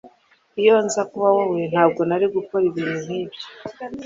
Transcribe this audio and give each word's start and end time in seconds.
Iyo 0.61 0.75
nza 0.85 1.01
kuba 1.11 1.27
wowe, 1.35 1.61
ntabwo 1.71 2.01
nari 2.09 2.25
gukora 2.35 2.63
ibintu 2.71 2.97
nkibyo. 3.05 3.41